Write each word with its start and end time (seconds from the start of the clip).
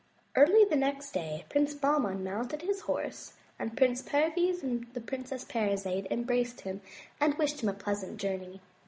Early 0.35 0.65
the 0.65 0.75
next 0.75 1.11
day. 1.11 1.45
Prince 1.47 1.75
Bahman 1.75 2.23
mounted 2.23 2.63
his 2.63 2.79
horse 2.81 3.33
and 3.59 3.77
Prince 3.77 4.01
Perviz 4.01 4.63
and 4.63 4.87
the 4.95 4.99
Princess 4.99 5.45
Parizade 5.45 6.07
embraced 6.09 6.61
him 6.61 6.81
and 7.19 7.35
wished 7.37 7.61
him 7.61 7.69
a 7.69 7.73
pleasant 7.73 8.17
journey. 8.19 8.61